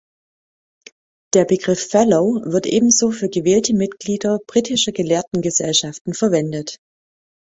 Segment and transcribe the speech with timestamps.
[1.35, 6.77] Der Begriff Fellow wird ebenso für gewählte Mitglieder britischer Gelehrtengesellschaften verwendet.